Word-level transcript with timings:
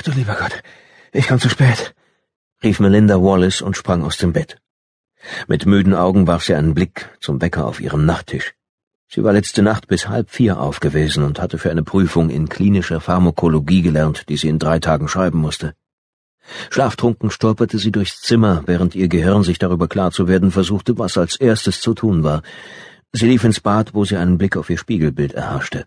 Ach 0.00 0.02
du 0.02 0.12
lieber 0.12 0.34
Gott, 0.34 0.62
ich 1.12 1.28
komm 1.28 1.38
zu 1.38 1.50
spät, 1.50 1.94
rief 2.64 2.80
Melinda 2.80 3.20
Wallace 3.20 3.60
und 3.60 3.76
sprang 3.76 4.02
aus 4.02 4.16
dem 4.16 4.32
Bett. 4.32 4.56
Mit 5.46 5.66
müden 5.66 5.92
Augen 5.92 6.26
warf 6.26 6.42
sie 6.42 6.54
einen 6.54 6.72
Blick 6.72 7.10
zum 7.20 7.42
Wecker 7.42 7.66
auf 7.66 7.82
ihrem 7.82 8.06
Nachttisch. 8.06 8.54
Sie 9.08 9.22
war 9.22 9.34
letzte 9.34 9.60
Nacht 9.60 9.88
bis 9.88 10.08
halb 10.08 10.30
vier 10.30 10.58
aufgewesen 10.58 11.22
und 11.22 11.38
hatte 11.38 11.58
für 11.58 11.70
eine 11.70 11.82
Prüfung 11.82 12.30
in 12.30 12.48
klinischer 12.48 12.98
Pharmakologie 12.98 13.82
gelernt, 13.82 14.24
die 14.30 14.38
sie 14.38 14.48
in 14.48 14.58
drei 14.58 14.78
Tagen 14.78 15.06
schreiben 15.06 15.38
musste. 15.38 15.74
Schlaftrunken 16.70 17.30
stolperte 17.30 17.76
sie 17.76 17.92
durchs 17.92 18.22
Zimmer, 18.22 18.62
während 18.64 18.94
ihr 18.94 19.08
Gehirn 19.08 19.42
sich 19.42 19.58
darüber 19.58 19.86
klar 19.86 20.12
zu 20.12 20.26
werden 20.26 20.50
versuchte, 20.50 20.96
was 20.96 21.18
als 21.18 21.36
erstes 21.36 21.82
zu 21.82 21.92
tun 21.92 22.24
war. 22.24 22.40
Sie 23.12 23.26
lief 23.26 23.44
ins 23.44 23.60
Bad, 23.60 23.92
wo 23.92 24.06
sie 24.06 24.16
einen 24.16 24.38
Blick 24.38 24.56
auf 24.56 24.70
ihr 24.70 24.78
Spiegelbild 24.78 25.34
erhaschte. 25.34 25.84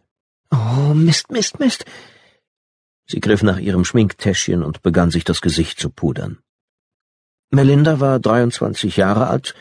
Oh, 0.51 0.93
Mist, 0.93 1.31
Mist, 1.31 1.59
Mist. 1.59 1.85
Sie 3.05 3.19
griff 3.19 3.43
nach 3.43 3.59
ihrem 3.59 3.85
Schminktäschchen 3.85 4.63
und 4.63 4.81
begann 4.81 5.11
sich 5.11 5.23
das 5.23 5.41
Gesicht 5.41 5.79
zu 5.79 5.89
pudern. 5.89 6.39
Melinda 7.51 7.99
war 7.99 8.19
23 8.19 8.97
Jahre 8.97 9.27
alt 9.27 9.53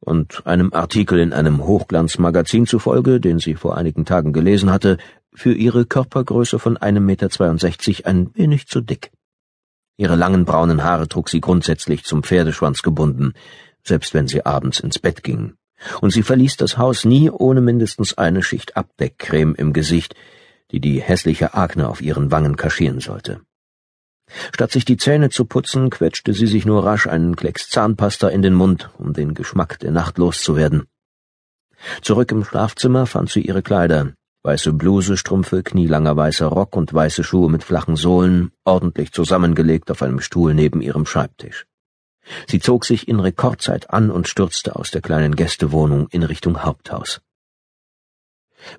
und 0.00 0.46
einem 0.46 0.72
Artikel 0.72 1.18
in 1.18 1.32
einem 1.32 1.66
Hochglanzmagazin 1.66 2.66
zufolge, 2.66 3.20
den 3.20 3.38
sie 3.38 3.54
vor 3.54 3.76
einigen 3.76 4.04
Tagen 4.04 4.32
gelesen 4.32 4.70
hatte, 4.70 4.98
für 5.34 5.52
ihre 5.52 5.84
Körpergröße 5.84 6.58
von 6.58 6.76
einem 6.76 7.04
Meter 7.04 7.28
ein 8.04 8.30
wenig 8.34 8.68
zu 8.68 8.80
dick. 8.80 9.12
Ihre 9.98 10.16
langen 10.16 10.44
braunen 10.44 10.84
Haare 10.84 11.08
trug 11.08 11.28
sie 11.28 11.40
grundsätzlich 11.40 12.04
zum 12.04 12.22
Pferdeschwanz 12.22 12.82
gebunden, 12.82 13.34
selbst 13.82 14.14
wenn 14.14 14.28
sie 14.28 14.44
abends 14.44 14.80
ins 14.80 14.98
Bett 14.98 15.22
ging. 15.22 15.54
Und 16.00 16.10
sie 16.10 16.22
verließ 16.22 16.56
das 16.56 16.78
Haus 16.78 17.04
nie 17.04 17.30
ohne 17.30 17.60
mindestens 17.60 18.16
eine 18.16 18.42
Schicht 18.42 18.76
Abdeckcreme 18.76 19.54
im 19.54 19.72
Gesicht, 19.72 20.14
die 20.70 20.80
die 20.80 21.00
hässliche 21.00 21.54
Akne 21.54 21.88
auf 21.88 22.00
ihren 22.00 22.30
Wangen 22.30 22.56
kaschieren 22.56 23.00
sollte. 23.00 23.40
Statt 24.52 24.72
sich 24.72 24.84
die 24.84 24.96
Zähne 24.96 25.30
zu 25.30 25.44
putzen, 25.44 25.90
quetschte 25.90 26.32
sie 26.32 26.46
sich 26.46 26.66
nur 26.66 26.84
rasch 26.84 27.06
einen 27.06 27.36
Klecks 27.36 27.68
Zahnpasta 27.68 28.28
in 28.28 28.42
den 28.42 28.54
Mund, 28.54 28.90
um 28.98 29.12
den 29.12 29.34
Geschmack 29.34 29.78
der 29.78 29.92
Nacht 29.92 30.18
loszuwerden. 30.18 30.86
Zurück 32.02 32.32
im 32.32 32.44
Schlafzimmer 32.44 33.06
fand 33.06 33.30
sie 33.30 33.42
ihre 33.42 33.62
Kleider, 33.62 34.14
weiße 34.42 34.72
Bluse, 34.72 35.16
Strümpfe, 35.16 35.62
knielanger 35.62 36.16
weißer 36.16 36.46
Rock 36.46 36.76
und 36.76 36.92
weiße 36.92 37.22
Schuhe 37.22 37.50
mit 37.50 37.62
flachen 37.62 37.96
Sohlen, 37.96 38.50
ordentlich 38.64 39.12
zusammengelegt 39.12 39.90
auf 39.90 40.02
einem 40.02 40.20
Stuhl 40.20 40.54
neben 40.54 40.80
ihrem 40.80 41.06
Schreibtisch. 41.06 41.66
Sie 42.48 42.58
zog 42.58 42.84
sich 42.84 43.06
in 43.06 43.20
Rekordzeit 43.20 43.90
an 43.90 44.10
und 44.10 44.26
stürzte 44.26 44.74
aus 44.76 44.90
der 44.90 45.00
kleinen 45.00 45.36
Gästewohnung 45.36 46.08
in 46.10 46.24
Richtung 46.24 46.64
Haupthaus. 46.64 47.20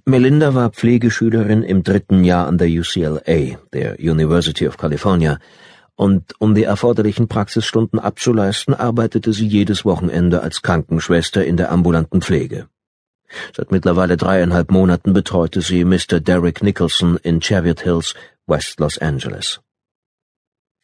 Melinda 0.05 0.53
war 0.53 0.71
Pflegeschülerin 0.71 1.63
im 1.63 1.83
dritten 1.83 2.23
Jahr 2.23 2.47
an 2.47 2.57
der 2.57 2.67
UCLA, 2.67 3.57
der 3.73 3.99
University 3.99 4.67
of 4.67 4.77
California, 4.77 5.39
und 5.95 6.33
um 6.39 6.53
die 6.53 6.63
erforderlichen 6.63 7.27
Praxisstunden 7.27 7.99
abzuleisten, 7.99 8.73
arbeitete 8.73 9.33
sie 9.33 9.47
jedes 9.47 9.83
Wochenende 9.83 10.41
als 10.41 10.61
Krankenschwester 10.61 11.43
in 11.43 11.57
der 11.57 11.71
ambulanten 11.71 12.21
Pflege. 12.21 12.67
Seit 13.55 13.71
mittlerweile 13.71 14.15
dreieinhalb 14.15 14.71
Monaten 14.71 15.13
betreute 15.13 15.61
sie 15.61 15.83
Mr. 15.83 16.19
Derek 16.19 16.61
Nicholson 16.63 17.17
in 17.23 17.41
Cheviot 17.41 17.81
Hills, 17.81 18.13
West 18.45 18.79
Los 18.79 18.97
Angeles. 18.99 19.59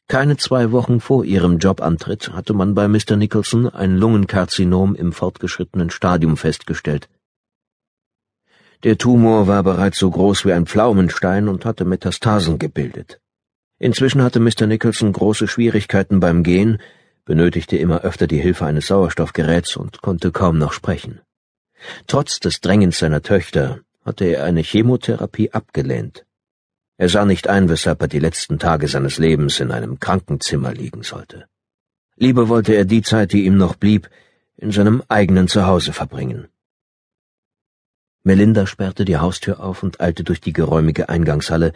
Keine 0.09 0.35
zwei 0.37 0.71
Wochen 0.71 0.99
vor 0.99 1.23
ihrem 1.23 1.59
Jobantritt 1.59 2.33
hatte 2.33 2.53
man 2.53 2.75
bei 2.75 2.87
Mr. 2.87 3.15
Nicholson 3.15 3.67
ein 3.69 3.97
Lungenkarzinom 3.97 4.95
im 4.95 5.13
fortgeschrittenen 5.13 5.89
Stadium 5.91 6.35
festgestellt. 6.35 7.07
Der 8.83 8.97
Tumor 8.97 9.47
war 9.47 9.63
bereits 9.63 9.97
so 9.97 10.11
groß 10.11 10.45
wie 10.45 10.51
ein 10.51 10.65
Pflaumenstein 10.65 11.47
und 11.47 11.63
hatte 11.63 11.85
Metastasen 11.85 12.59
gebildet. 12.59 13.21
Inzwischen 13.79 14.21
hatte 14.21 14.41
Mr. 14.41 14.67
Nicholson 14.67 15.13
große 15.13 15.47
Schwierigkeiten 15.47 16.19
beim 16.19 16.43
Gehen, 16.43 16.79
benötigte 17.23 17.77
immer 17.77 18.01
öfter 18.01 18.27
die 18.27 18.41
Hilfe 18.41 18.65
eines 18.65 18.87
Sauerstoffgeräts 18.87 19.77
und 19.77 20.01
konnte 20.01 20.33
kaum 20.33 20.57
noch 20.57 20.73
sprechen. 20.73 21.21
Trotz 22.07 22.41
des 22.41 22.59
Drängens 22.59 22.99
seiner 22.99 23.21
Töchter 23.21 23.79
hatte 24.03 24.25
er 24.25 24.43
eine 24.43 24.61
Chemotherapie 24.61 25.51
abgelehnt. 25.51 26.25
Er 26.97 27.07
sah 27.07 27.23
nicht 27.23 27.47
ein, 27.47 27.69
weshalb 27.69 28.01
er 28.01 28.09
die 28.09 28.19
letzten 28.19 28.59
Tage 28.59 28.89
seines 28.89 29.17
Lebens 29.17 29.61
in 29.61 29.71
einem 29.71 30.01
Krankenzimmer 30.01 30.73
liegen 30.73 31.03
sollte. 31.03 31.45
Lieber 32.17 32.49
wollte 32.49 32.73
er 32.73 32.83
die 32.83 33.01
Zeit, 33.01 33.31
die 33.31 33.45
ihm 33.45 33.57
noch 33.57 33.75
blieb, 33.75 34.09
in 34.57 34.71
seinem 34.71 35.03
eigenen 35.07 35.47
Zuhause 35.47 35.93
verbringen. 35.93 36.49
Melinda 38.25 38.65
sperrte 38.65 39.03
die 39.03 39.17
Haustür 39.17 39.59
auf 39.59 39.83
und 39.83 39.99
eilte 39.99 40.23
durch 40.23 40.39
die 40.39 40.53
geräumige 40.53 41.09
Eingangshalle, 41.09 41.73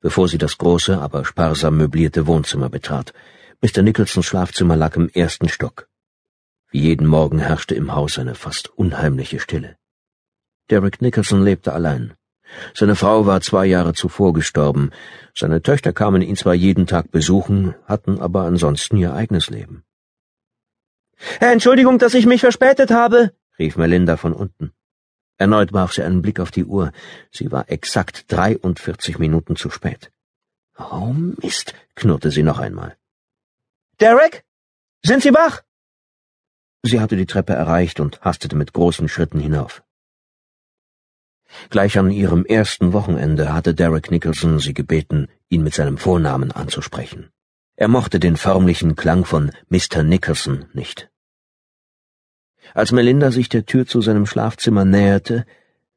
bevor 0.00 0.28
sie 0.28 0.38
das 0.38 0.56
große, 0.56 0.96
aber 0.96 1.24
sparsam 1.24 1.76
möblierte 1.76 2.28
Wohnzimmer 2.28 2.68
betrat. 2.68 3.12
Mr. 3.60 3.82
Nicholsons 3.82 4.26
Schlafzimmer 4.26 4.76
lag 4.76 4.94
im 4.94 5.08
ersten 5.08 5.48
Stock. 5.48 5.88
Wie 6.70 6.82
jeden 6.82 7.08
Morgen 7.08 7.40
herrschte 7.40 7.74
im 7.74 7.94
Haus 7.96 8.16
eine 8.16 8.36
fast 8.36 8.68
unheimliche 8.68 9.40
Stille. 9.40 9.76
Derek 10.70 11.02
Nicholson 11.02 11.42
lebte 11.42 11.72
allein. 11.72 12.14
Seine 12.74 12.94
Frau 12.94 13.26
war 13.26 13.40
zwei 13.40 13.66
Jahre 13.66 13.92
zuvor 13.92 14.32
gestorben, 14.32 14.90
seine 15.34 15.62
Töchter 15.62 15.92
kamen 15.92 16.22
ihn 16.22 16.36
zwar 16.36 16.54
jeden 16.54 16.86
Tag 16.86 17.10
besuchen, 17.10 17.74
hatten 17.86 18.20
aber 18.20 18.42
ansonsten 18.42 18.96
ihr 18.96 19.14
eigenes 19.14 19.50
Leben. 19.50 19.82
Entschuldigung, 21.40 21.98
dass 21.98 22.14
ich 22.14 22.26
mich 22.26 22.40
verspätet 22.42 22.92
habe, 22.92 23.32
rief 23.58 23.76
Melinda 23.76 24.16
von 24.16 24.32
unten. 24.32 24.72
Erneut 25.38 25.72
warf 25.72 25.92
sie 25.92 26.02
einen 26.02 26.20
Blick 26.20 26.40
auf 26.40 26.50
die 26.50 26.64
Uhr. 26.64 26.92
Sie 27.30 27.50
war 27.52 27.70
exakt 27.70 28.30
43 28.32 29.18
Minuten 29.18 29.56
zu 29.56 29.70
spät. 29.70 30.10
Oh 30.78 31.14
Mist, 31.42 31.74
knurrte 31.94 32.30
sie 32.30 32.42
noch 32.42 32.58
einmal. 32.58 32.96
Derek? 34.00 34.44
Sind 35.04 35.22
Sie 35.22 35.32
wach? 35.32 35.62
Sie 36.82 37.00
hatte 37.00 37.16
die 37.16 37.26
Treppe 37.26 37.52
erreicht 37.52 38.00
und 38.00 38.20
hastete 38.20 38.56
mit 38.56 38.72
großen 38.72 39.08
Schritten 39.08 39.40
hinauf. 39.40 39.82
Gleich 41.70 41.98
an 41.98 42.10
ihrem 42.10 42.44
ersten 42.44 42.92
Wochenende 42.92 43.52
hatte 43.52 43.74
Derek 43.74 44.10
Nicholson 44.10 44.58
sie 44.58 44.74
gebeten, 44.74 45.28
ihn 45.48 45.62
mit 45.62 45.74
seinem 45.74 45.98
Vornamen 45.98 46.52
anzusprechen. 46.52 47.30
Er 47.76 47.88
mochte 47.88 48.20
den 48.20 48.36
förmlichen 48.36 48.96
Klang 48.96 49.24
von 49.24 49.52
Mr. 49.68 50.02
Nicholson 50.02 50.66
nicht. 50.72 51.10
Als 52.74 52.92
Melinda 52.92 53.30
sich 53.30 53.48
der 53.48 53.66
Tür 53.66 53.86
zu 53.86 54.00
seinem 54.00 54.26
Schlafzimmer 54.26 54.84
näherte, 54.84 55.46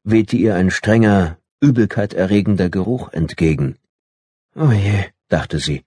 wehte 0.04 0.36
ihr 0.36 0.54
ein 0.54 0.70
strenger, 0.70 1.38
Übelkeit 1.60 2.14
erregender 2.14 2.70
Geruch 2.70 3.12
entgegen. 3.12 3.76
Oh 4.54 4.70
je, 4.70 5.04
dachte 5.28 5.58
sie. 5.58 5.84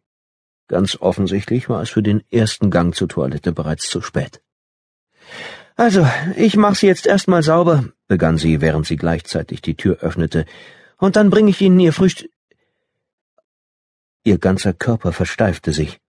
Ganz 0.68 0.98
offensichtlich 1.00 1.70
war 1.70 1.82
es 1.82 1.90
für 1.90 2.02
den 2.02 2.24
ersten 2.32 2.72
Gang 2.72 2.96
zur 2.96 3.08
Toilette 3.08 3.52
bereits 3.52 3.90
zu 3.90 4.02
spät. 4.02 4.42
Also, 5.76 6.08
ich 6.38 6.56
mach 6.56 6.76
sie 6.76 6.88
jetzt 6.88 7.06
erstmal 7.06 7.44
sauber, 7.44 7.86
begann 8.08 8.38
sie, 8.38 8.62
während 8.62 8.86
sie 8.86 8.96
gleichzeitig 8.96 9.62
die 9.62 9.76
Tür 9.76 9.98
öffnete, 10.00 10.46
und 10.98 11.18
dann 11.18 11.30
bringe 11.30 11.50
ich 11.50 11.60
Ihnen 11.60 11.80
Ihr 11.80 11.92
Frühstück. 11.92 12.32
Ihr 14.24 14.38
ganzer 14.38 14.74
Körper 14.74 15.12
versteifte 15.12 15.74
sich. 15.74 16.00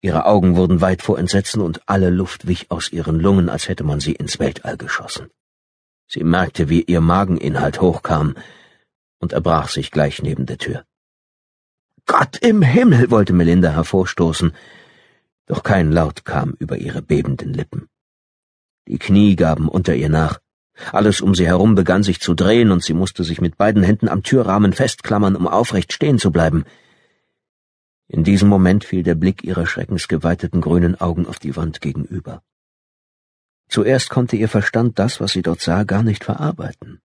Ihre 0.00 0.26
Augen 0.26 0.56
wurden 0.56 0.80
weit 0.80 1.02
vor 1.02 1.18
Entsetzen 1.18 1.60
und 1.60 1.80
alle 1.86 2.10
Luft 2.10 2.46
wich 2.46 2.70
aus 2.70 2.92
ihren 2.92 3.18
Lungen, 3.18 3.48
als 3.48 3.68
hätte 3.68 3.82
man 3.82 3.98
sie 3.98 4.12
ins 4.12 4.38
Weltall 4.38 4.76
geschossen. 4.76 5.28
Sie 6.06 6.22
merkte, 6.22 6.68
wie 6.68 6.82
ihr 6.82 7.00
Mageninhalt 7.00 7.80
hochkam 7.80 8.34
und 9.18 9.32
erbrach 9.32 9.68
sich 9.68 9.90
gleich 9.90 10.22
neben 10.22 10.46
der 10.46 10.58
Tür. 10.58 10.84
Gott 12.06 12.38
im 12.38 12.62
Himmel, 12.62 13.10
wollte 13.10 13.32
Melinda 13.32 13.70
hervorstoßen, 13.70 14.52
doch 15.46 15.62
kein 15.62 15.90
Laut 15.92 16.24
kam 16.24 16.54
über 16.58 16.78
ihre 16.78 17.02
bebenden 17.02 17.52
Lippen. 17.52 17.88
Die 18.86 18.98
Knie 18.98 19.36
gaben 19.36 19.68
unter 19.68 19.94
ihr 19.94 20.08
nach. 20.08 20.38
Alles 20.92 21.20
um 21.20 21.34
sie 21.34 21.46
herum 21.46 21.74
begann 21.74 22.02
sich 22.02 22.20
zu 22.20 22.34
drehen, 22.34 22.70
und 22.70 22.84
sie 22.84 22.94
musste 22.94 23.24
sich 23.24 23.40
mit 23.40 23.56
beiden 23.56 23.82
Händen 23.82 24.08
am 24.08 24.22
Türrahmen 24.22 24.72
festklammern, 24.72 25.36
um 25.36 25.48
aufrecht 25.48 25.92
stehen 25.92 26.18
zu 26.18 26.30
bleiben. 26.30 26.64
In 28.08 28.24
diesem 28.24 28.48
Moment 28.48 28.84
fiel 28.84 29.02
der 29.02 29.14
Blick 29.14 29.44
ihrer 29.44 29.66
schreckensgeweiteten 29.66 30.62
grünen 30.62 30.98
Augen 30.98 31.26
auf 31.26 31.38
die 31.38 31.54
Wand 31.56 31.82
gegenüber. 31.82 32.42
Zuerst 33.68 34.08
konnte 34.08 34.36
ihr 34.36 34.48
Verstand 34.48 34.98
das, 34.98 35.20
was 35.20 35.32
sie 35.32 35.42
dort 35.42 35.60
sah, 35.60 35.84
gar 35.84 36.02
nicht 36.02 36.24
verarbeiten. 36.24 37.02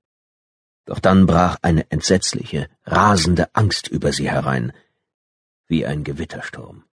Doch 0.85 0.99
dann 0.99 1.25
brach 1.25 1.57
eine 1.61 1.91
entsetzliche, 1.91 2.69
rasende 2.85 3.53
Angst 3.53 3.89
über 3.89 4.13
sie 4.13 4.29
herein, 4.31 4.71
wie 5.67 5.85
ein 5.85 6.05
Gewittersturm. 6.05 6.85